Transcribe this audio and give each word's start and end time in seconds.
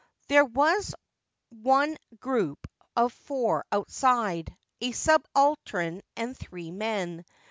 There 0.29 0.45
was 0.45 0.95
one 1.49 1.95
group 2.19 2.65
of 2.95 3.13
four 3.13 3.63
outside, 3.71 4.51
a 4.81 4.93
subaltern 4.93 6.01
and 6.15 6.35
three 6.35 6.71
men. 6.71 7.23